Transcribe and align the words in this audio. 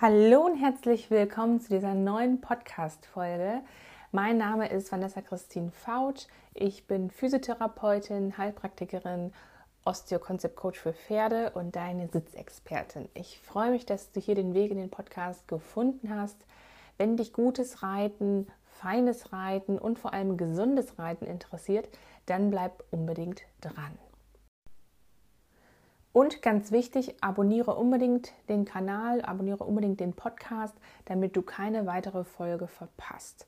Hallo 0.00 0.46
und 0.46 0.56
herzlich 0.56 1.10
willkommen 1.10 1.60
zu 1.60 1.68
dieser 1.68 1.92
neuen 1.92 2.40
Podcast-Folge. 2.40 3.60
Mein 4.12 4.38
Name 4.38 4.68
ist 4.70 4.90
Vanessa 4.90 5.20
Christine 5.20 5.70
Fautsch. 5.70 6.26
Ich 6.54 6.86
bin 6.86 7.10
Physiotherapeutin, 7.10 8.38
Heilpraktikerin, 8.38 9.32
Osteo-Konzept-Coach 9.84 10.78
für 10.78 10.94
Pferde 10.94 11.50
und 11.50 11.76
deine 11.76 12.08
Sitzexpertin. 12.08 13.10
Ich 13.12 13.40
freue 13.40 13.70
mich, 13.70 13.84
dass 13.84 14.10
du 14.10 14.20
hier 14.20 14.34
den 14.34 14.54
Weg 14.54 14.70
in 14.70 14.78
den 14.78 14.90
Podcast 14.90 15.46
gefunden 15.48 16.08
hast. 16.14 16.46
Wenn 16.96 17.18
dich 17.18 17.34
gutes 17.34 17.82
Reiten, 17.82 18.46
feines 18.64 19.34
Reiten 19.34 19.78
und 19.78 19.98
vor 19.98 20.14
allem 20.14 20.36
gesundes 20.36 20.98
Reiten 20.98 21.26
interessiert, 21.26 21.88
dann 22.24 22.50
bleib 22.50 22.84
unbedingt 22.90 23.42
dran. 23.60 23.98
Und 26.12 26.42
ganz 26.42 26.72
wichtig, 26.72 27.14
abonniere 27.20 27.74
unbedingt 27.76 28.32
den 28.48 28.64
Kanal, 28.64 29.22
abonniere 29.22 29.62
unbedingt 29.62 30.00
den 30.00 30.12
Podcast, 30.12 30.74
damit 31.04 31.36
du 31.36 31.42
keine 31.42 31.86
weitere 31.86 32.24
Folge 32.24 32.66
verpasst. 32.66 33.46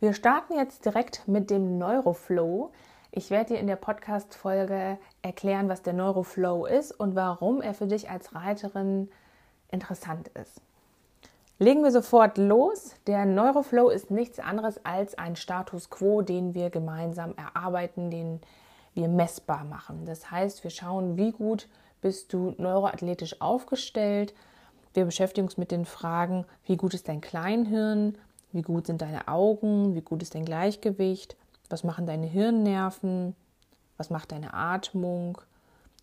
Wir 0.00 0.12
starten 0.12 0.54
jetzt 0.54 0.84
direkt 0.84 1.28
mit 1.28 1.50
dem 1.50 1.78
Neuroflow. 1.78 2.72
Ich 3.12 3.30
werde 3.30 3.54
dir 3.54 3.60
in 3.60 3.68
der 3.68 3.76
Podcast-Folge 3.76 4.98
erklären, 5.22 5.68
was 5.68 5.82
der 5.82 5.92
Neuroflow 5.92 6.66
ist 6.66 6.90
und 6.90 7.14
warum 7.14 7.62
er 7.62 7.74
für 7.74 7.86
dich 7.86 8.10
als 8.10 8.34
Reiterin 8.34 9.08
interessant 9.70 10.28
ist. 10.28 10.60
Legen 11.60 11.84
wir 11.84 11.92
sofort 11.92 12.38
los. 12.38 12.96
Der 13.06 13.24
Neuroflow 13.24 13.88
ist 13.88 14.10
nichts 14.10 14.40
anderes 14.40 14.84
als 14.84 15.16
ein 15.16 15.36
Status 15.36 15.90
quo, 15.90 16.22
den 16.22 16.54
wir 16.54 16.70
gemeinsam 16.70 17.34
erarbeiten, 17.36 18.10
den 18.10 18.40
wir 18.94 19.06
messbar 19.06 19.62
machen. 19.62 20.06
Das 20.06 20.32
heißt, 20.32 20.64
wir 20.64 20.70
schauen, 20.70 21.16
wie 21.16 21.30
gut 21.30 21.68
bist 22.04 22.34
du 22.34 22.54
neuroathletisch 22.58 23.40
aufgestellt. 23.40 24.34
Wir 24.92 25.06
beschäftigen 25.06 25.46
uns 25.46 25.56
mit 25.56 25.70
den 25.70 25.86
Fragen, 25.86 26.44
wie 26.66 26.76
gut 26.76 26.92
ist 26.92 27.08
dein 27.08 27.22
Kleinhirn, 27.22 28.18
wie 28.52 28.60
gut 28.60 28.86
sind 28.86 29.00
deine 29.00 29.26
Augen, 29.26 29.94
wie 29.94 30.02
gut 30.02 30.20
ist 30.20 30.34
dein 30.34 30.44
Gleichgewicht, 30.44 31.34
was 31.70 31.82
machen 31.82 32.06
deine 32.06 32.26
Hirnnerven, 32.26 33.34
was 33.96 34.10
macht 34.10 34.32
deine 34.32 34.52
Atmung, 34.52 35.38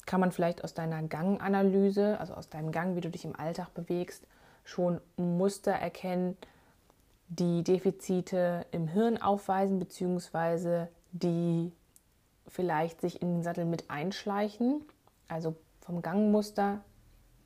kann 0.08 0.20
man 0.20 0.32
vielleicht 0.32 0.64
aus 0.64 0.74
deiner 0.74 1.04
Ganganalyse, 1.04 2.20
also 2.20 2.34
aus 2.34 2.50
deinem 2.50 2.72
Gang, 2.72 2.96
wie 2.96 3.02
du 3.02 3.12
dich 3.12 3.24
im 3.24 3.40
Alltag 3.40 3.72
bewegst, 3.76 4.26
schon 4.64 5.00
Muster 5.18 5.72
erkennen, 5.72 6.36
die 7.28 7.64
Defizite 7.64 8.66
im 8.72 8.88
Hirn 8.88 9.22
aufweisen, 9.22 9.78
beziehungsweise 9.78 10.90
die 11.12 11.72
vielleicht 12.48 13.02
sich 13.02 13.22
in 13.22 13.36
den 13.36 13.44
Sattel 13.44 13.66
mit 13.66 13.92
einschleichen. 13.92 14.82
Also 15.28 15.56
vom 15.92 16.02
Gangmuster 16.02 16.80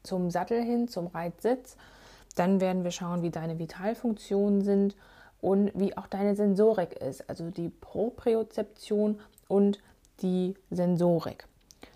zum 0.03 0.29
Sattel 0.29 0.61
hin, 0.61 0.87
zum 0.87 1.07
Reitsitz. 1.07 1.77
Dann 2.35 2.61
werden 2.61 2.83
wir 2.83 2.91
schauen, 2.91 3.23
wie 3.23 3.31
deine 3.31 3.57
Vitalfunktionen 3.57 4.61
sind 4.61 4.95
und 5.41 5.71
wie 5.73 5.97
auch 5.97 6.05
deine 6.05 6.35
Sensorik 6.35 6.93
ist, 6.93 7.27
also 7.27 7.49
die 7.49 7.69
Propriozeption 7.69 9.19
und 9.47 9.79
die 10.21 10.53
Sensorik. 10.69 11.47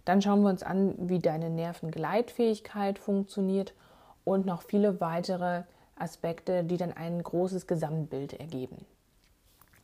Dann 0.06 0.24
schauen 0.24 0.42
wir 0.42 0.50
uns 0.50 0.64
an, 0.64 0.96
wie 0.98 1.20
deine 1.20 1.52
Nervengleitfähigkeit 1.52 2.98
funktioniert 2.98 3.76
und 4.24 4.48
noch 4.48 4.64
viele 4.64 5.00
weitere 5.00 5.64
Aspekte, 5.96 6.64
die 6.64 6.78
dann 6.78 6.94
ein 6.94 7.22
großes 7.22 7.68
Gesamtbild 7.68 8.34
ergeben. 8.34 8.86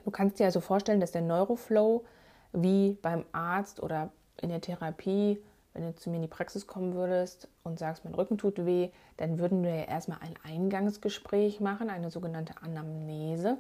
Du 0.03 0.09
kannst 0.09 0.40
dir 0.40 0.46
also 0.46 0.62
vorstellen, 0.62 1.00
dass 1.00 1.12
der 1.12 1.22
Neuroflow 1.22 2.06
wie 2.53 2.97
beim 3.02 3.26
Arzt 3.34 3.84
oder 3.84 4.09
in 4.42 4.50
der 4.50 4.62
Therapie 4.62 5.40
wenn 5.75 5.84
du 5.84 5.94
zu 5.94 6.09
mir 6.09 6.16
in 6.16 6.22
die 6.22 6.28
Praxis 6.30 6.68
kommen 6.68 6.94
würdest 6.94 7.50
und 7.63 7.78
sagst, 7.80 8.06
mein 8.06 8.16
Rücken 8.16 8.38
tut 8.38 8.66
weh, 8.66 8.90
dann 9.18 9.40
würden 9.40 9.62
wir 9.62 9.75
ja 9.75 9.84
erstmal 9.84 10.19
ein 10.22 10.34
Eingangsgespräch 10.44 11.59
machen, 11.59 11.90
eine 11.90 12.09
sogenannte 12.09 12.53
Anamnese, 12.62 13.58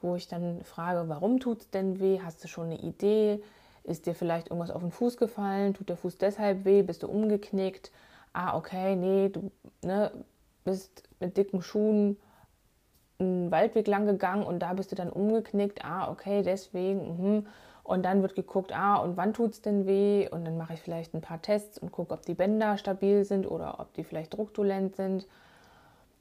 wo 0.00 0.16
ich 0.16 0.26
dann 0.26 0.62
frage, 0.64 1.08
warum 1.08 1.38
tut 1.38 1.60
es 1.60 1.70
denn 1.70 2.00
weh? 2.00 2.20
Hast 2.20 2.42
du 2.42 2.48
schon 2.48 2.66
eine 2.66 2.80
Idee? 2.80 3.40
Ist 3.84 4.06
dir 4.06 4.14
vielleicht 4.16 4.48
irgendwas 4.48 4.72
auf 4.72 4.82
den 4.82 4.90
Fuß 4.90 5.16
gefallen? 5.16 5.74
Tut 5.74 5.88
der 5.88 5.96
Fuß 5.96 6.18
deshalb 6.18 6.64
weh? 6.64 6.82
Bist 6.82 7.04
du 7.04 7.08
umgeknickt? 7.08 7.92
Ah, 8.32 8.56
okay, 8.56 8.96
nee, 8.96 9.28
du 9.28 9.52
ne, 9.82 10.10
bist 10.64 11.04
mit 11.20 11.36
dicken 11.36 11.62
Schuhen 11.62 12.16
einen 13.20 13.52
Waldweg 13.52 13.86
lang 13.86 14.06
gegangen 14.06 14.42
und 14.42 14.58
da 14.58 14.72
bist 14.72 14.90
du 14.90 14.96
dann 14.96 15.10
umgeknickt. 15.10 15.84
Ah, 15.84 16.10
okay, 16.10 16.42
deswegen. 16.42 17.36
Mh. 17.36 17.42
Und 17.84 18.04
dann 18.04 18.22
wird 18.22 18.34
geguckt, 18.34 18.72
ah, 18.74 18.96
und 18.96 19.16
wann 19.16 19.34
tut 19.34 19.52
es 19.52 19.62
denn 19.62 19.86
weh? 19.86 20.28
Und 20.30 20.44
dann 20.44 20.56
mache 20.56 20.74
ich 20.74 20.80
vielleicht 20.80 21.14
ein 21.14 21.20
paar 21.20 21.42
Tests 21.42 21.78
und 21.78 21.90
gucke, 21.90 22.14
ob 22.14 22.24
die 22.24 22.34
Bänder 22.34 22.78
stabil 22.78 23.24
sind 23.24 23.50
oder 23.50 23.80
ob 23.80 23.92
die 23.94 24.04
vielleicht 24.04 24.34
druckdolent 24.34 24.94
sind. 24.94 25.26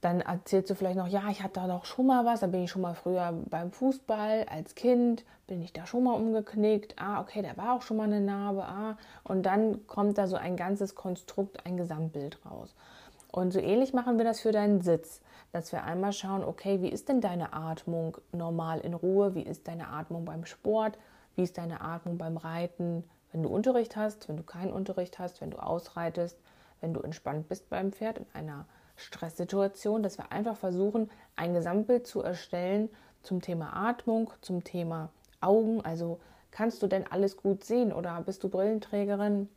Dann 0.02 0.22
erzählst 0.22 0.72
du 0.72 0.76
vielleicht 0.76 0.98
noch, 0.98 1.08
ja, 1.08 1.22
ich 1.30 1.44
hatte 1.44 1.60
da 1.60 1.68
doch 1.68 1.86
schon 1.86 2.08
mal 2.08 2.26
was, 2.26 2.40
da 2.40 2.48
bin 2.48 2.64
ich 2.64 2.72
schon 2.72 2.82
mal 2.82 2.96
früher 2.96 3.34
beim 3.52 3.72
Fußball 3.72 4.48
als 4.50 4.74
Kind, 4.74 5.24
bin 5.46 5.62
ich 5.62 5.74
da 5.74 5.86
schon 5.86 6.04
mal 6.04 6.16
umgeknickt. 6.16 6.96
Ah, 6.98 7.22
okay, 7.22 7.44
da 7.44 7.56
war 7.56 7.76
auch 7.76 7.84
schon 7.84 7.98
mal 7.98 8.06
eine 8.06 8.20
Narbe. 8.20 8.64
Ah, 8.64 8.98
und 9.24 9.46
dann 9.46 9.86
kommt 9.86 10.18
da 10.18 10.26
so 10.26 10.38
ein 10.38 10.56
ganzes 10.58 10.96
Konstrukt, 10.96 11.68
ein 11.68 11.78
Gesamtbild 11.78 12.40
raus. 12.50 12.74
Und 13.32 13.54
so 13.54 13.60
ähnlich 13.60 13.94
machen 13.94 14.18
wir 14.18 14.26
das 14.26 14.40
für 14.40 14.52
deinen 14.52 14.82
Sitz, 14.82 15.22
dass 15.52 15.72
wir 15.72 15.84
einmal 15.84 16.14
schauen, 16.14 16.44
okay, 16.44 16.82
wie 16.82 16.90
ist 16.90 17.08
denn 17.08 17.22
deine 17.22 17.54
Atmung 17.54 18.18
normal 18.32 18.80
in 18.80 18.96
Ruhe? 18.96 19.36
Wie 19.36 19.44
ist 19.44 19.68
deine 19.68 19.90
Atmung 19.90 20.26
beim 20.26 20.46
Sport? 20.46 20.98
Wie 21.36 21.44
ist 21.44 21.58
deine 21.58 21.82
Atmung 21.82 22.18
beim 22.18 22.38
Reiten, 22.38 23.04
wenn 23.32 23.44
du 23.44 23.50
Unterricht 23.50 23.96
hast, 23.96 24.28
wenn 24.28 24.38
du 24.38 24.44
keinen 24.44 24.74
Unterricht 24.74 25.20
hast, 25.20 25.42
wenn 25.42 25.52
du 25.52 25.58
ausreitest, 25.58 26.38
wenn 26.82 26.94
du 26.94 27.02
entspannt 27.02 27.48
bist 27.48 27.70
beim 27.70 27.92
Pferd 27.92 28.18
in 28.18 28.26
einer 28.34 28.66
Stresssituation, 28.96 30.04
dass 30.04 30.18
wir 30.18 30.32
einfach 30.32 30.58
versuchen, 30.58 31.10
ein 31.36 31.54
Gesamtbild 31.54 32.06
zu 32.06 32.22
erstellen 32.22 32.90
zum 33.24 33.42
Thema 33.42 33.76
Atmung, 33.76 34.32
zum 34.42 34.64
Thema 34.64 35.10
Augen. 35.40 35.84
Also 35.86 36.20
kannst 36.52 36.84
du 36.84 36.88
denn 36.88 37.06
alles 37.10 37.38
gut 37.38 37.64
sehen 37.64 37.94
oder 37.94 38.20
bist 38.22 38.44
du 38.44 38.50
Brillenträgerin 38.50 39.50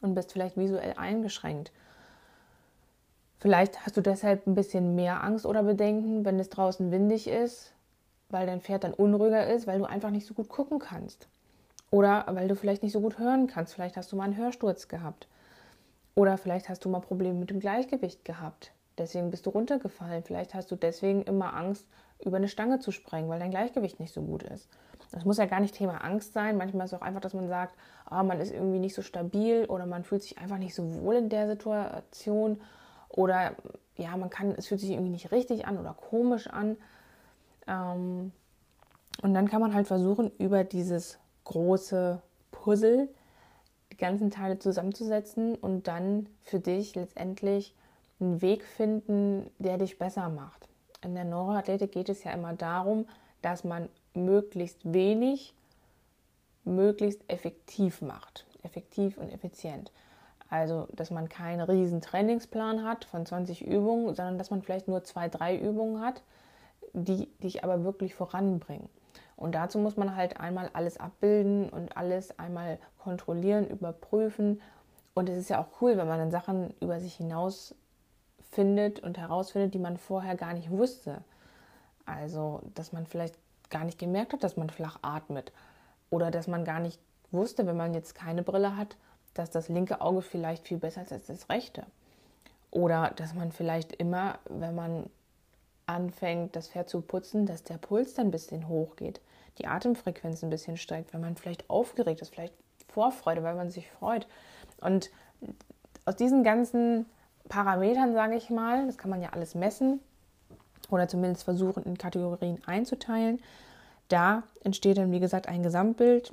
und 0.00 0.14
bist 0.14 0.32
vielleicht 0.32 0.56
visuell 0.56 0.94
eingeschränkt? 0.96 1.72
Vielleicht 3.40 3.84
hast 3.84 3.96
du 3.96 4.00
deshalb 4.00 4.46
ein 4.46 4.54
bisschen 4.54 4.96
mehr 4.96 5.22
Angst 5.22 5.46
oder 5.46 5.62
Bedenken, 5.62 6.24
wenn 6.24 6.40
es 6.40 6.48
draußen 6.48 6.90
windig 6.90 7.28
ist, 7.28 7.72
weil 8.30 8.46
dein 8.46 8.60
Pferd 8.60 8.84
dann 8.84 8.94
unruhiger 8.94 9.46
ist, 9.46 9.66
weil 9.66 9.78
du 9.78 9.84
einfach 9.84 10.10
nicht 10.10 10.26
so 10.26 10.34
gut 10.34 10.48
gucken 10.48 10.78
kannst. 10.78 11.28
Oder 11.90 12.26
weil 12.28 12.48
du 12.48 12.54
vielleicht 12.54 12.82
nicht 12.82 12.92
so 12.92 13.00
gut 13.00 13.18
hören 13.18 13.46
kannst. 13.46 13.74
Vielleicht 13.74 13.96
hast 13.96 14.12
du 14.12 14.16
mal 14.16 14.24
einen 14.24 14.36
Hörsturz 14.36 14.88
gehabt. 14.88 15.26
Oder 16.14 16.36
vielleicht 16.36 16.68
hast 16.68 16.84
du 16.84 16.88
mal 16.88 17.00
Probleme 17.00 17.38
mit 17.38 17.50
dem 17.50 17.60
Gleichgewicht 17.60 18.24
gehabt. 18.24 18.72
Deswegen 18.98 19.30
bist 19.30 19.46
du 19.46 19.50
runtergefallen. 19.50 20.24
Vielleicht 20.24 20.52
hast 20.54 20.70
du 20.70 20.76
deswegen 20.76 21.22
immer 21.22 21.54
Angst, 21.54 21.86
über 22.24 22.36
eine 22.36 22.48
Stange 22.48 22.80
zu 22.80 22.90
sprengen, 22.90 23.28
weil 23.28 23.38
dein 23.38 23.50
Gleichgewicht 23.50 24.00
nicht 24.00 24.12
so 24.12 24.22
gut 24.22 24.42
ist. 24.42 24.68
Das 25.12 25.24
muss 25.24 25.38
ja 25.38 25.46
gar 25.46 25.60
nicht 25.60 25.74
Thema 25.74 26.04
Angst 26.04 26.32
sein. 26.32 26.56
Manchmal 26.56 26.84
ist 26.84 26.92
es 26.92 26.98
auch 26.98 27.04
einfach, 27.04 27.20
dass 27.20 27.34
man 27.34 27.48
sagt, 27.48 27.74
oh, 28.10 28.22
man 28.22 28.40
ist 28.40 28.52
irgendwie 28.52 28.80
nicht 28.80 28.94
so 28.94 29.02
stabil 29.02 29.64
oder 29.66 29.86
man 29.86 30.04
fühlt 30.04 30.22
sich 30.22 30.38
einfach 30.38 30.58
nicht 30.58 30.74
so 30.74 31.02
wohl 31.02 31.14
in 31.14 31.28
der 31.28 31.46
Situation. 31.46 32.60
Oder 33.08 33.54
ja, 33.96 34.16
man 34.16 34.28
kann, 34.28 34.54
es 34.56 34.66
fühlt 34.66 34.80
sich 34.80 34.90
irgendwie 34.90 35.10
nicht 35.10 35.32
richtig 35.32 35.66
an 35.66 35.78
oder 35.78 35.94
komisch 35.94 36.48
an. 36.48 36.76
Ähm, 37.68 38.32
und 39.22 39.34
dann 39.34 39.48
kann 39.48 39.60
man 39.60 39.74
halt 39.74 39.86
versuchen, 39.86 40.32
über 40.38 40.64
dieses 40.64 41.18
große 41.44 42.20
Puzzle 42.50 43.08
die 43.92 43.96
ganzen 43.96 44.30
Teile 44.30 44.58
zusammenzusetzen 44.58 45.54
und 45.54 45.86
dann 45.86 46.28
für 46.42 46.60
dich 46.60 46.94
letztendlich 46.94 47.74
einen 48.20 48.42
Weg 48.42 48.64
finden, 48.64 49.50
der 49.58 49.78
dich 49.78 49.98
besser 49.98 50.28
macht. 50.28 50.68
In 51.02 51.14
der 51.14 51.24
Neuroathletik 51.24 51.92
geht 51.92 52.08
es 52.08 52.24
ja 52.24 52.32
immer 52.32 52.54
darum, 52.54 53.06
dass 53.42 53.64
man 53.64 53.88
möglichst 54.14 54.92
wenig, 54.92 55.54
möglichst 56.64 57.22
effektiv 57.28 58.02
macht. 58.02 58.46
Effektiv 58.62 59.16
und 59.16 59.32
effizient. 59.32 59.92
Also, 60.50 60.88
dass 60.92 61.10
man 61.10 61.28
keinen 61.28 61.60
riesen 61.60 62.00
Trainingsplan 62.00 62.84
hat 62.84 63.04
von 63.04 63.26
20 63.26 63.66
Übungen, 63.66 64.14
sondern 64.14 64.38
dass 64.38 64.50
man 64.50 64.62
vielleicht 64.62 64.88
nur 64.88 65.04
zwei, 65.04 65.28
drei 65.28 65.56
Übungen 65.56 66.00
hat, 66.00 66.22
die 67.04 67.26
dich 67.42 67.64
aber 67.64 67.84
wirklich 67.84 68.14
voranbringen. 68.14 68.88
Und 69.36 69.54
dazu 69.54 69.78
muss 69.78 69.96
man 69.96 70.16
halt 70.16 70.40
einmal 70.40 70.68
alles 70.72 70.98
abbilden 70.98 71.68
und 71.68 71.96
alles 71.96 72.38
einmal 72.38 72.78
kontrollieren, 72.98 73.68
überprüfen 73.68 74.60
Und 75.14 75.28
es 75.28 75.38
ist 75.38 75.50
ja 75.50 75.60
auch 75.60 75.80
cool, 75.80 75.96
wenn 75.96 76.08
man 76.08 76.18
dann 76.18 76.30
Sachen 76.30 76.74
über 76.80 77.00
sich 77.00 77.14
hinaus 77.14 77.74
findet 78.50 79.00
und 79.00 79.18
herausfindet, 79.18 79.74
die 79.74 79.78
man 79.78 79.96
vorher 79.96 80.34
gar 80.34 80.54
nicht 80.54 80.70
wusste. 80.70 81.22
Also, 82.04 82.62
dass 82.74 82.92
man 82.92 83.06
vielleicht 83.06 83.36
gar 83.70 83.84
nicht 83.84 83.98
gemerkt 83.98 84.32
hat, 84.32 84.42
dass 84.42 84.56
man 84.56 84.70
flach 84.70 84.98
atmet. 85.02 85.52
Oder 86.10 86.30
dass 86.30 86.48
man 86.48 86.64
gar 86.64 86.80
nicht 86.80 86.98
wusste, 87.30 87.66
wenn 87.66 87.76
man 87.76 87.94
jetzt 87.94 88.14
keine 88.14 88.42
Brille 88.42 88.76
hat, 88.76 88.96
dass 89.34 89.50
das 89.50 89.68
linke 89.68 90.00
Auge 90.00 90.22
vielleicht 90.22 90.66
viel 90.66 90.78
besser 90.78 91.02
ist 91.02 91.12
als 91.12 91.26
das 91.26 91.48
rechte. 91.48 91.86
Oder 92.70 93.12
dass 93.16 93.34
man 93.34 93.52
vielleicht 93.52 93.92
immer, 93.92 94.38
wenn 94.48 94.74
man 94.74 95.10
anfängt, 95.88 96.54
das 96.54 96.68
Pferd 96.68 96.88
zu 96.88 97.00
putzen, 97.00 97.46
dass 97.46 97.64
der 97.64 97.78
Puls 97.78 98.14
dann 98.14 98.28
ein 98.28 98.30
bisschen 98.30 98.68
hochgeht, 98.68 99.20
die 99.58 99.66
Atemfrequenz 99.66 100.42
ein 100.42 100.50
bisschen 100.50 100.76
steigt, 100.76 101.12
wenn 101.12 101.20
man 101.20 101.36
vielleicht 101.36 101.68
aufgeregt 101.68 102.20
ist, 102.20 102.34
vielleicht 102.34 102.54
Vorfreude, 102.88 103.42
weil 103.42 103.54
man 103.54 103.70
sich 103.70 103.90
freut. 103.90 104.26
Und 104.80 105.10
aus 106.04 106.16
diesen 106.16 106.42
ganzen 106.42 107.06
Parametern, 107.48 108.12
sage 108.12 108.36
ich 108.36 108.50
mal, 108.50 108.86
das 108.86 108.98
kann 108.98 109.10
man 109.10 109.22
ja 109.22 109.30
alles 109.30 109.54
messen 109.54 110.00
oder 110.90 111.08
zumindest 111.08 111.44
versuchen, 111.44 111.82
in 111.84 111.98
Kategorien 111.98 112.60
einzuteilen, 112.66 113.40
da 114.08 114.42
entsteht 114.64 114.96
dann, 114.96 115.12
wie 115.12 115.20
gesagt, 115.20 115.48
ein 115.48 115.62
Gesamtbild, 115.62 116.32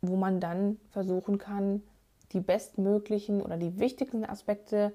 wo 0.00 0.16
man 0.16 0.40
dann 0.40 0.78
versuchen 0.90 1.38
kann, 1.38 1.82
die 2.32 2.40
bestmöglichen 2.40 3.42
oder 3.42 3.56
die 3.56 3.78
wichtigsten 3.78 4.24
Aspekte, 4.24 4.92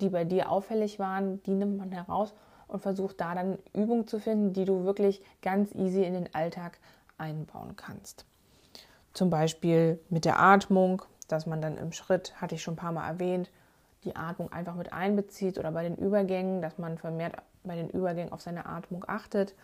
die 0.00 0.08
bei 0.08 0.24
dir 0.24 0.50
auffällig 0.50 0.98
waren, 0.98 1.42
die 1.42 1.52
nimmt 1.52 1.76
man 1.76 1.92
heraus 1.92 2.34
und 2.72 2.80
versucht 2.80 3.20
da 3.20 3.34
dann 3.34 3.58
Übungen 3.74 4.06
zu 4.06 4.18
finden, 4.18 4.52
die 4.54 4.64
du 4.64 4.84
wirklich 4.84 5.22
ganz 5.42 5.74
easy 5.74 6.02
in 6.02 6.14
den 6.14 6.34
Alltag 6.34 6.78
einbauen 7.18 7.76
kannst. 7.76 8.24
Zum 9.12 9.28
Beispiel 9.28 10.00
mit 10.08 10.24
der 10.24 10.40
Atmung, 10.40 11.02
dass 11.28 11.46
man 11.46 11.60
dann 11.60 11.76
im 11.76 11.92
Schritt, 11.92 12.40
hatte 12.40 12.54
ich 12.54 12.62
schon 12.62 12.74
ein 12.74 12.78
paar 12.78 12.92
Mal 12.92 13.06
erwähnt, 13.06 13.50
die 14.04 14.16
Atmung 14.16 14.50
einfach 14.50 14.74
mit 14.74 14.92
einbezieht 14.92 15.58
oder 15.58 15.70
bei 15.70 15.82
den 15.82 15.96
Übergängen, 15.96 16.62
dass 16.62 16.78
man 16.78 16.98
vermehrt 16.98 17.36
bei 17.62 17.76
den 17.76 17.90
Übergängen 17.90 18.32
auf 18.32 18.40
seine 18.40 18.66
Atmung 18.66 19.04
achtet. 19.06 19.54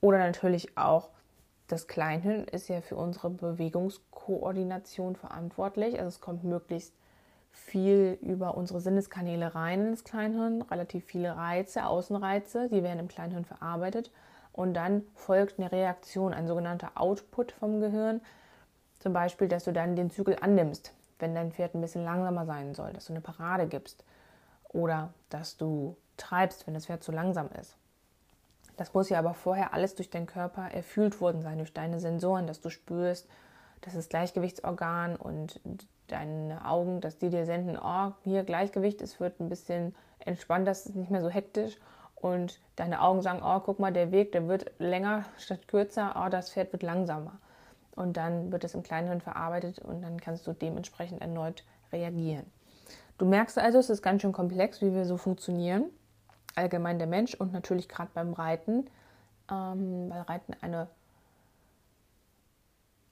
Oder 0.00 0.18
natürlich 0.18 0.76
auch 0.76 1.10
das 1.68 1.86
Kleinhirn 1.86 2.44
ist 2.44 2.68
ja 2.68 2.80
für 2.80 2.96
unsere 2.96 3.28
Bewegungskoordination 3.28 5.16
verantwortlich. 5.16 5.98
Also 5.98 6.08
es 6.08 6.20
kommt 6.20 6.44
möglichst 6.44 6.94
viel 7.56 8.18
über 8.20 8.56
unsere 8.56 8.80
Sinneskanäle 8.80 9.54
rein 9.54 9.88
ins 9.88 10.04
Kleinhirn, 10.04 10.62
relativ 10.62 11.06
viele 11.06 11.36
Reize, 11.36 11.86
Außenreize, 11.86 12.68
die 12.68 12.82
werden 12.82 12.98
im 12.98 13.08
Kleinhirn 13.08 13.46
verarbeitet 13.46 14.12
und 14.52 14.74
dann 14.74 15.02
folgt 15.14 15.58
eine 15.58 15.72
Reaktion, 15.72 16.34
ein 16.34 16.46
sogenannter 16.46 16.92
Output 16.94 17.52
vom 17.52 17.80
Gehirn, 17.80 18.20
zum 19.00 19.12
Beispiel, 19.12 19.48
dass 19.48 19.64
du 19.64 19.72
dann 19.72 19.96
den 19.96 20.10
Zügel 20.10 20.36
annimmst, 20.40 20.92
wenn 21.18 21.34
dein 21.34 21.50
Pferd 21.50 21.74
ein 21.74 21.80
bisschen 21.80 22.04
langsamer 22.04 22.44
sein 22.44 22.74
soll, 22.74 22.92
dass 22.92 23.06
du 23.06 23.14
eine 23.14 23.22
Parade 23.22 23.66
gibst 23.66 24.04
oder 24.68 25.14
dass 25.30 25.56
du 25.56 25.96
treibst, 26.18 26.66
wenn 26.66 26.74
das 26.74 26.86
Pferd 26.86 27.02
zu 27.02 27.10
langsam 27.10 27.48
ist. 27.58 27.76
Das 28.76 28.92
muss 28.92 29.08
ja 29.08 29.18
aber 29.18 29.32
vorher 29.32 29.72
alles 29.72 29.94
durch 29.94 30.10
deinen 30.10 30.26
Körper 30.26 30.70
erfüllt 30.70 31.22
worden 31.22 31.40
sein, 31.40 31.56
durch 31.56 31.72
deine 31.72 32.00
Sensoren, 32.00 32.46
dass 32.46 32.60
du 32.60 32.68
spürst, 32.68 33.26
das 33.80 34.08
Gleichgewichtsorgan 34.08 35.16
und 35.16 35.60
deine 36.08 36.64
Augen, 36.64 37.00
dass 37.00 37.18
die 37.18 37.30
dir 37.30 37.46
senden, 37.46 37.78
oh, 37.82 38.12
hier 38.24 38.44
Gleichgewicht, 38.44 39.00
es 39.02 39.20
wird 39.20 39.40
ein 39.40 39.48
bisschen 39.48 39.94
entspannter, 40.20 40.70
es 40.70 40.86
ist 40.86 40.96
nicht 40.96 41.10
mehr 41.10 41.22
so 41.22 41.28
hektisch. 41.28 41.76
Und 42.14 42.60
deine 42.76 43.02
Augen 43.02 43.22
sagen, 43.22 43.40
oh, 43.44 43.60
guck 43.60 43.78
mal, 43.78 43.92
der 43.92 44.10
Weg, 44.10 44.32
der 44.32 44.48
wird 44.48 44.72
länger 44.78 45.24
statt 45.38 45.68
kürzer, 45.68 46.14
oh, 46.16 46.28
das 46.28 46.50
Pferd 46.50 46.72
wird 46.72 46.82
langsamer. 46.82 47.38
Und 47.94 48.16
dann 48.16 48.52
wird 48.52 48.64
es 48.64 48.74
im 48.74 48.82
Kleinhirn 48.82 49.20
verarbeitet 49.20 49.78
und 49.78 50.02
dann 50.02 50.20
kannst 50.20 50.46
du 50.46 50.52
dementsprechend 50.52 51.20
erneut 51.20 51.64
reagieren. 51.92 52.46
Du 53.18 53.24
merkst 53.24 53.58
also, 53.58 53.78
es 53.78 53.90
ist 53.90 54.02
ganz 54.02 54.22
schön 54.22 54.32
komplex, 54.32 54.82
wie 54.82 54.92
wir 54.92 55.04
so 55.04 55.16
funktionieren. 55.16 55.84
Allgemein 56.54 56.98
der 56.98 57.06
Mensch 57.06 57.34
und 57.34 57.52
natürlich 57.52 57.88
gerade 57.88 58.10
beim 58.12 58.32
Reiten, 58.32 58.86
ähm, 59.50 60.10
weil 60.10 60.22
Reiten 60.22 60.54
eine 60.60 60.88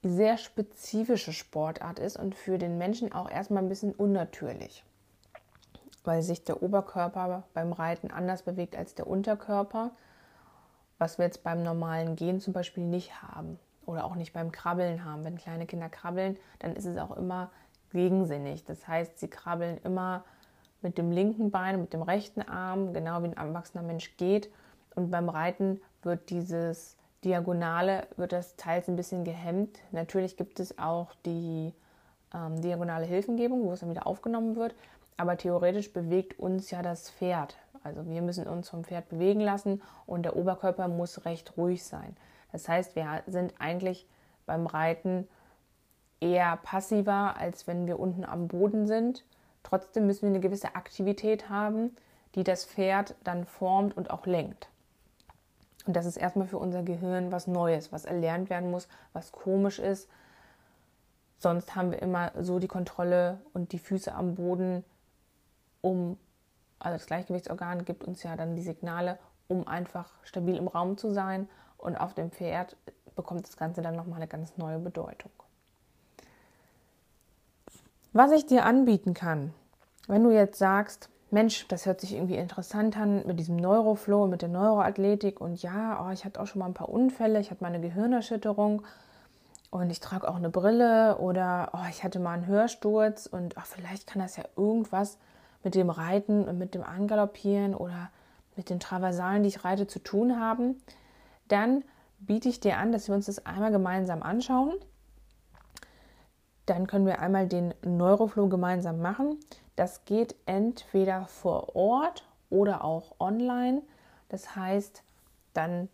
sehr 0.05 0.37
spezifische 0.37 1.33
Sportart 1.33 1.97
ist 1.97 2.17
und 2.17 2.35
für 2.35 2.57
den 2.57 2.77
Menschen 2.77 3.11
auch 3.11 3.29
erstmal 3.29 3.63
ein 3.63 3.69
bisschen 3.69 3.91
unnatürlich, 3.91 4.83
weil 6.03 6.21
sich 6.21 6.43
der 6.43 6.61
Oberkörper 6.61 7.43
beim 7.53 7.73
Reiten 7.73 8.11
anders 8.11 8.43
bewegt 8.43 8.75
als 8.75 8.93
der 8.93 9.07
Unterkörper, 9.07 9.91
was 10.99 11.17
wir 11.17 11.25
jetzt 11.25 11.43
beim 11.43 11.63
normalen 11.63 12.15
Gehen 12.15 12.39
zum 12.39 12.53
Beispiel 12.53 12.83
nicht 12.83 13.21
haben 13.23 13.59
oder 13.85 14.05
auch 14.05 14.15
nicht 14.15 14.31
beim 14.31 14.51
Krabbeln 14.51 15.03
haben. 15.03 15.23
Wenn 15.23 15.37
kleine 15.37 15.65
Kinder 15.65 15.89
krabbeln, 15.89 16.37
dann 16.59 16.75
ist 16.75 16.85
es 16.85 16.97
auch 16.97 17.17
immer 17.17 17.51
gegensinnig. 17.91 18.63
Das 18.63 18.87
heißt, 18.87 19.17
sie 19.19 19.27
krabbeln 19.27 19.79
immer 19.83 20.23
mit 20.83 20.99
dem 20.99 21.11
linken 21.11 21.49
Bein, 21.49 21.81
mit 21.81 21.93
dem 21.93 22.03
rechten 22.03 22.43
Arm, 22.43 22.93
genau 22.93 23.23
wie 23.23 23.27
ein 23.27 23.33
erwachsener 23.33 23.83
Mensch 23.83 24.15
geht. 24.17 24.51
Und 24.93 25.09
beim 25.09 25.29
Reiten 25.29 25.81
wird 26.03 26.29
dieses 26.29 26.95
Diagonale 27.25 28.07
wird 28.17 28.31
das 28.31 28.55
teils 28.55 28.87
ein 28.87 28.95
bisschen 28.95 29.23
gehemmt. 29.23 29.79
Natürlich 29.91 30.37
gibt 30.37 30.59
es 30.59 30.77
auch 30.77 31.13
die 31.25 31.73
ähm, 32.33 32.61
diagonale 32.61 33.05
Hilfengebung, 33.05 33.63
wo 33.63 33.71
es 33.71 33.79
dann 33.79 33.89
wieder 33.89 34.05
aufgenommen 34.05 34.55
wird. 34.55 34.75
Aber 35.17 35.35
theoretisch 35.35 35.91
bewegt 35.91 36.37
uns 36.39 36.69
ja 36.69 36.83
das 36.83 37.09
Pferd. 37.09 37.57
Also 37.83 38.05
wir 38.05 38.21
müssen 38.21 38.47
uns 38.47 38.69
vom 38.69 38.83
Pferd 38.83 39.09
bewegen 39.09 39.39
lassen 39.39 39.81
und 40.05 40.23
der 40.23 40.35
Oberkörper 40.35 40.87
muss 40.87 41.25
recht 41.25 41.57
ruhig 41.57 41.83
sein. 41.83 42.15
Das 42.51 42.69
heißt, 42.69 42.95
wir 42.95 43.23
sind 43.27 43.55
eigentlich 43.59 44.07
beim 44.45 44.67
Reiten 44.67 45.27
eher 46.19 46.57
passiver, 46.57 47.37
als 47.37 47.67
wenn 47.67 47.87
wir 47.87 47.99
unten 47.99 48.23
am 48.23 48.47
Boden 48.47 48.87
sind. 48.87 49.25
Trotzdem 49.63 50.05
müssen 50.05 50.23
wir 50.23 50.29
eine 50.29 50.39
gewisse 50.39 50.75
Aktivität 50.75 51.49
haben, 51.49 51.95
die 52.35 52.43
das 52.43 52.65
Pferd 52.65 53.15
dann 53.23 53.45
formt 53.45 53.97
und 53.97 54.11
auch 54.11 54.25
lenkt. 54.25 54.69
Und 55.85 55.95
das 55.95 56.05
ist 56.05 56.17
erstmal 56.17 56.47
für 56.47 56.57
unser 56.57 56.83
Gehirn 56.83 57.31
was 57.31 57.47
Neues, 57.47 57.91
was 57.91 58.05
erlernt 58.05 58.49
werden 58.49 58.71
muss, 58.71 58.87
was 59.13 59.31
komisch 59.31 59.79
ist. 59.79 60.09
Sonst 61.37 61.75
haben 61.75 61.91
wir 61.91 62.01
immer 62.01 62.31
so 62.39 62.59
die 62.59 62.67
Kontrolle 62.67 63.39
und 63.53 63.71
die 63.71 63.79
Füße 63.79 64.13
am 64.13 64.35
Boden, 64.35 64.83
um, 65.81 66.17
also 66.79 66.97
das 66.97 67.05
Gleichgewichtsorgan 67.05 67.85
gibt 67.85 68.03
uns 68.03 68.23
ja 68.23 68.35
dann 68.35 68.55
die 68.55 68.63
Signale, 68.63 69.19
um 69.47 69.67
einfach 69.67 70.11
stabil 70.23 70.55
im 70.55 70.67
Raum 70.67 70.97
zu 70.97 71.11
sein. 71.11 71.47
Und 71.77 71.95
auf 71.97 72.15
dem 72.15 72.31
Pferd 72.31 72.75
bekommt 73.15 73.45
das 73.45 73.57
Ganze 73.57 73.81
dann 73.81 73.95
nochmal 73.95 74.17
eine 74.17 74.27
ganz 74.27 74.57
neue 74.57 74.79
Bedeutung. 74.79 75.31
Was 78.11 78.31
ich 78.31 78.45
dir 78.45 78.65
anbieten 78.65 79.13
kann, 79.13 79.53
wenn 80.07 80.23
du 80.23 80.31
jetzt 80.31 80.57
sagst, 80.57 81.09
Mensch, 81.35 81.67
das 81.67 81.85
hört 81.85 81.99
sich 81.99 82.13
irgendwie 82.13 82.37
interessant 82.37 82.95
an 82.95 83.27
mit 83.27 83.37
diesem 83.37 83.57
Neuroflow, 83.57 84.25
mit 84.25 84.41
der 84.41 84.47
Neuroathletik 84.47 85.41
und 85.41 85.61
ja, 85.61 86.01
oh, 86.01 86.09
ich 86.13 86.23
hatte 86.23 86.39
auch 86.39 86.47
schon 86.47 86.59
mal 86.59 86.65
ein 86.65 86.73
paar 86.73 86.87
Unfälle, 86.87 87.41
ich 87.41 87.51
hatte 87.51 87.61
mal 87.61 87.73
eine 87.73 87.81
Gehirnerschütterung 87.81 88.83
und 89.69 89.89
ich 89.89 89.99
trage 89.99 90.29
auch 90.29 90.37
eine 90.37 90.49
Brille 90.49 91.17
oder 91.17 91.71
oh, 91.73 91.85
ich 91.89 92.05
hatte 92.05 92.19
mal 92.19 92.35
einen 92.35 92.47
Hörsturz 92.47 93.25
und 93.25 93.57
oh, 93.57 93.63
vielleicht 93.65 94.07
kann 94.07 94.21
das 94.21 94.37
ja 94.37 94.45
irgendwas 94.55 95.17
mit 95.61 95.75
dem 95.75 95.89
Reiten 95.89 96.45
und 96.45 96.57
mit 96.57 96.73
dem 96.73 96.83
Angaloppieren 96.83 97.75
oder 97.75 98.11
mit 98.55 98.69
den 98.69 98.79
Traversalen, 98.79 99.43
die 99.43 99.49
ich 99.49 99.65
reite, 99.65 99.87
zu 99.87 99.99
tun 99.99 100.39
haben, 100.39 100.81
dann 101.49 101.83
biete 102.17 102.47
ich 102.47 102.61
dir 102.61 102.77
an, 102.77 102.93
dass 102.93 103.09
wir 103.09 103.15
uns 103.15 103.25
das 103.25 103.45
einmal 103.45 103.73
gemeinsam 103.73 104.23
anschauen. 104.23 104.75
Dann 106.65 106.87
können 106.87 107.05
wir 107.05 107.19
einmal 107.19 107.49
den 107.49 107.73
Neuroflow 107.83 108.47
gemeinsam 108.47 109.01
machen. 109.01 109.37
Das 109.75 110.05
geht 110.05 110.35
entweder 110.45 111.25
vor 111.25 111.75
Ort 111.75 112.27
oder 112.49 112.83
auch 112.83 113.15
online. 113.19 113.81
Das 114.29 114.55
heißt, 114.55 115.03
dann 115.53 115.89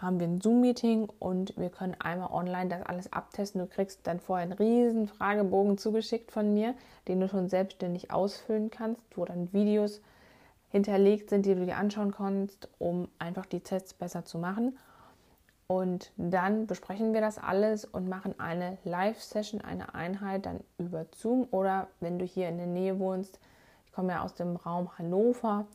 haben 0.00 0.18
wir 0.18 0.26
ein 0.26 0.40
Zoom-Meeting 0.40 1.08
und 1.20 1.56
wir 1.56 1.70
können 1.70 1.94
einmal 2.00 2.32
online 2.32 2.68
das 2.68 2.82
alles 2.82 3.12
abtesten. 3.12 3.60
Du 3.60 3.66
kriegst 3.66 4.06
dann 4.06 4.18
vorher 4.18 4.42
einen 4.42 4.52
riesen 4.52 5.06
Fragebogen 5.06 5.78
zugeschickt 5.78 6.32
von 6.32 6.52
mir, 6.52 6.74
den 7.06 7.20
du 7.20 7.28
schon 7.28 7.48
selbstständig 7.48 8.10
ausfüllen 8.10 8.70
kannst, 8.70 9.02
wo 9.16 9.24
dann 9.24 9.52
Videos 9.52 10.00
hinterlegt 10.70 11.30
sind, 11.30 11.46
die 11.46 11.54
du 11.54 11.64
dir 11.64 11.76
anschauen 11.76 12.10
kannst, 12.10 12.68
um 12.78 13.08
einfach 13.20 13.46
die 13.46 13.60
Tests 13.60 13.94
besser 13.94 14.24
zu 14.24 14.38
machen. 14.38 14.76
Und 15.66 16.12
dann 16.16 16.66
besprechen 16.66 17.14
wir 17.14 17.22
das 17.22 17.38
alles 17.38 17.86
und 17.86 18.08
machen 18.08 18.38
eine 18.38 18.76
Live-Session, 18.84 19.62
eine 19.62 19.94
Einheit 19.94 20.44
dann 20.44 20.60
über 20.76 21.06
Zoom 21.14 21.48
oder 21.52 21.88
wenn 22.00 22.18
du 22.18 22.24
hier 22.26 22.48
in 22.48 22.58
der 22.58 22.66
Nähe 22.66 22.98
wohnst. 22.98 23.40
Ich 23.86 23.92
komme 23.92 24.12
ja 24.12 24.22
aus 24.22 24.34
dem 24.34 24.56
Raum 24.56 24.90
Hannover, 24.98 25.66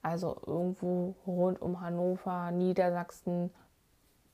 also 0.00 0.40
irgendwo 0.46 1.14
rund 1.26 1.60
um 1.60 1.80
Hannover, 1.80 2.52
Niedersachsen. 2.52 3.50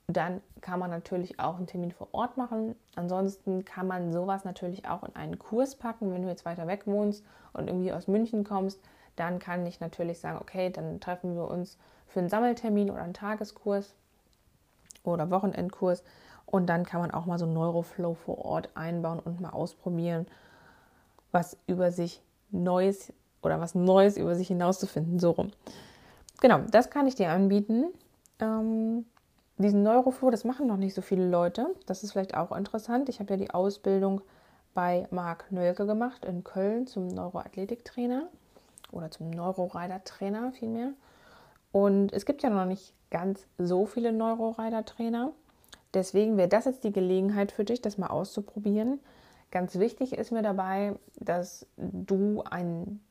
Dann 0.07 0.41
kann 0.61 0.79
man 0.79 0.91
natürlich 0.91 1.39
auch 1.39 1.57
einen 1.57 1.67
Termin 1.67 1.91
vor 1.91 2.09
Ort 2.11 2.37
machen. 2.37 2.75
Ansonsten 2.95 3.65
kann 3.65 3.87
man 3.87 4.13
sowas 4.13 4.43
natürlich 4.43 4.87
auch 4.87 5.03
in 5.03 5.15
einen 5.15 5.39
Kurs 5.39 5.75
packen, 5.75 6.13
wenn 6.13 6.21
du 6.21 6.29
jetzt 6.29 6.45
weiter 6.45 6.67
weg 6.67 6.85
wohnst 6.85 7.23
und 7.53 7.67
irgendwie 7.67 7.93
aus 7.93 8.07
München 8.07 8.43
kommst. 8.43 8.79
Dann 9.15 9.39
kann 9.39 9.65
ich 9.65 9.79
natürlich 9.79 10.19
sagen, 10.19 10.37
okay, 10.39 10.69
dann 10.69 10.99
treffen 10.99 11.35
wir 11.35 11.47
uns 11.47 11.77
für 12.07 12.19
einen 12.19 12.29
Sammeltermin 12.29 12.91
oder 12.91 13.01
einen 13.01 13.13
Tageskurs 13.13 13.95
oder 15.13 15.29
Wochenendkurs. 15.31 16.03
Und 16.45 16.67
dann 16.67 16.85
kann 16.85 17.01
man 17.01 17.11
auch 17.11 17.25
mal 17.25 17.37
so 17.37 17.45
Neuroflow 17.45 18.15
vor 18.15 18.39
Ort 18.39 18.69
einbauen 18.75 19.19
und 19.19 19.39
mal 19.41 19.51
ausprobieren. 19.51 20.27
was 21.31 21.57
über 21.67 21.91
sich 21.91 22.23
Neues 22.49 23.13
oder 23.43 23.61
was 23.61 23.75
Neues 23.75 24.17
über 24.17 24.33
sich 24.35 24.47
hinauszufinden, 24.47 25.19
so 25.19 25.29
rum. 25.31 25.51
Genau, 26.41 26.59
das 26.71 26.89
kann 26.89 27.07
ich 27.07 27.15
dir 27.15 27.29
anbieten. 27.29 27.85
Ähm, 28.39 29.05
diesen 29.57 29.83
Neuroflow, 29.83 30.31
das 30.31 30.45
machen 30.45 30.67
noch 30.67 30.77
nicht 30.77 30.93
so 30.93 31.01
viele 31.01 31.29
Leute. 31.29 31.67
Das 31.85 32.03
ist 32.03 32.13
vielleicht 32.13 32.35
auch 32.35 32.55
interessant. 32.55 33.09
Ich 33.09 33.19
habe 33.19 33.33
ja 33.33 33.37
die 33.37 33.51
Ausbildung 33.51 34.21
bei 34.73 35.07
Marc 35.11 35.51
Nölke 35.51 35.85
gemacht 35.85 36.25
in 36.25 36.43
Köln 36.43 36.87
zum 36.87 37.07
Neuroathletiktrainer 37.07 38.27
oder 38.91 39.11
zum 39.11 39.29
Neurorider-Trainer 39.29 40.53
vielmehr. 40.53 40.93
Und 41.71 42.13
es 42.13 42.25
gibt 42.25 42.41
ja 42.41 42.49
noch 42.49 42.65
nicht 42.65 42.93
ganz 43.11 43.47
so 43.57 43.85
viele 43.85 44.11
Neurorider-Trainer. 44.11 45.31
Deswegen 45.93 46.37
wäre 46.37 46.47
das 46.47 46.65
jetzt 46.65 46.83
die 46.83 46.91
Gelegenheit 46.91 47.51
für 47.51 47.65
dich, 47.65 47.81
das 47.81 47.97
mal 47.97 48.07
auszuprobieren. 48.07 48.99
Ganz 49.51 49.79
wichtig 49.79 50.13
ist 50.13 50.31
mir 50.31 50.43
dabei, 50.43 50.95
dass 51.15 51.65
du 51.77 52.43
ein, 52.43 53.01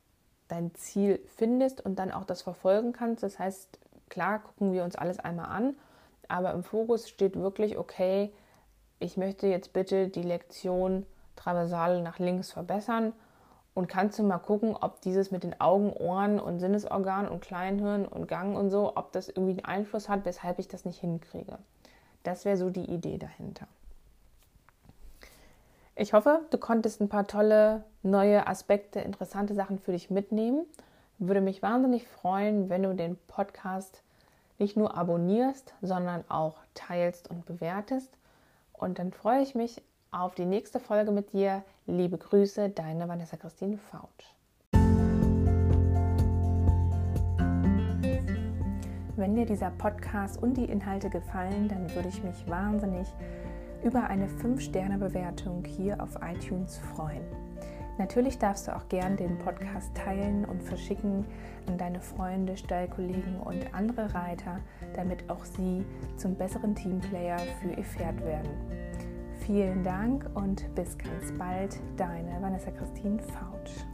dein 0.46 0.72
Ziel 0.74 1.20
findest 1.36 1.80
und 1.84 1.98
dann 1.98 2.12
auch 2.12 2.24
das 2.24 2.42
verfolgen 2.42 2.92
kannst. 2.92 3.24
Das 3.24 3.38
heißt, 3.38 3.78
klar 4.08 4.38
gucken 4.38 4.72
wir 4.72 4.84
uns 4.84 4.94
alles 4.94 5.18
einmal 5.18 5.46
an, 5.46 5.74
aber 6.28 6.52
im 6.52 6.62
Fokus 6.62 7.08
steht 7.08 7.36
wirklich, 7.36 7.76
okay, 7.76 8.32
ich 9.00 9.16
möchte 9.16 9.48
jetzt 9.48 9.72
bitte 9.72 10.08
die 10.08 10.22
Lektion 10.22 11.06
Traversale 11.34 12.02
nach 12.02 12.18
links 12.18 12.52
verbessern 12.52 13.12
und 13.78 13.86
kannst 13.86 14.18
du 14.18 14.24
mal 14.24 14.38
gucken, 14.38 14.74
ob 14.74 15.00
dieses 15.02 15.30
mit 15.30 15.44
den 15.44 15.60
Augen, 15.60 15.92
Ohren 15.92 16.40
und 16.40 16.58
Sinnesorganen 16.58 17.30
und 17.30 17.42
Kleinhirn 17.42 18.06
und 18.06 18.26
Gang 18.26 18.56
und 18.56 18.70
so, 18.70 18.96
ob 18.96 19.12
das 19.12 19.28
irgendwie 19.28 19.52
einen 19.52 19.64
Einfluss 19.64 20.08
hat, 20.08 20.24
weshalb 20.24 20.58
ich 20.58 20.66
das 20.66 20.84
nicht 20.84 20.98
hinkriege. 20.98 21.58
Das 22.24 22.44
wäre 22.44 22.56
so 22.56 22.70
die 22.70 22.90
Idee 22.90 23.18
dahinter. 23.18 23.68
Ich 25.94 26.12
hoffe, 26.12 26.40
du 26.50 26.58
konntest 26.58 27.00
ein 27.00 27.08
paar 27.08 27.28
tolle 27.28 27.84
neue 28.02 28.48
Aspekte, 28.48 28.98
interessante 28.98 29.54
Sachen 29.54 29.78
für 29.78 29.92
dich 29.92 30.10
mitnehmen. 30.10 30.66
Würde 31.18 31.40
mich 31.40 31.62
wahnsinnig 31.62 32.04
freuen, 32.04 32.68
wenn 32.70 32.82
du 32.82 32.96
den 32.96 33.16
Podcast 33.28 34.02
nicht 34.58 34.76
nur 34.76 34.96
abonnierst, 34.96 35.72
sondern 35.82 36.24
auch 36.28 36.56
teilst 36.74 37.30
und 37.30 37.46
bewertest. 37.46 38.10
Und 38.72 38.98
dann 38.98 39.12
freue 39.12 39.42
ich 39.42 39.54
mich 39.54 39.80
auf 40.10 40.34
die 40.34 40.46
nächste 40.46 40.80
Folge 40.80 41.10
mit 41.10 41.32
dir. 41.32 41.62
Liebe 41.86 42.16
Grüße, 42.16 42.70
deine 42.70 43.08
Vanessa 43.08 43.36
Christine 43.36 43.76
Fautsch. 43.76 44.34
Wenn 49.16 49.34
dir 49.34 49.44
dieser 49.44 49.70
Podcast 49.70 50.40
und 50.40 50.56
die 50.56 50.64
Inhalte 50.64 51.10
gefallen, 51.10 51.68
dann 51.68 51.92
würde 51.94 52.08
ich 52.08 52.22
mich 52.22 52.48
wahnsinnig 52.48 53.08
über 53.82 54.04
eine 54.04 54.28
5-Sterne-Bewertung 54.28 55.64
hier 55.64 56.00
auf 56.02 56.16
iTunes 56.22 56.78
freuen. 56.78 57.22
Natürlich 57.98 58.38
darfst 58.38 58.68
du 58.68 58.76
auch 58.76 58.88
gern 58.88 59.16
den 59.16 59.38
Podcast 59.38 59.92
teilen 59.94 60.44
und 60.44 60.62
verschicken 60.62 61.26
an 61.66 61.76
deine 61.76 62.00
Freunde, 62.00 62.56
Stallkollegen 62.56 63.40
und 63.40 63.74
andere 63.74 64.14
Reiter, 64.14 64.60
damit 64.94 65.28
auch 65.28 65.44
sie 65.44 65.84
zum 66.16 66.36
besseren 66.36 66.76
Teamplayer 66.76 67.38
für 67.60 67.70
ihr 67.70 67.84
Pferd 67.84 68.24
werden. 68.24 68.50
Vielen 69.48 69.82
Dank 69.82 70.28
und 70.34 70.62
bis 70.74 70.98
ganz 70.98 71.32
bald, 71.38 71.80
deine 71.96 72.36
Vanessa 72.42 72.70
Christine 72.70 73.18
Fautsch. 73.18 73.86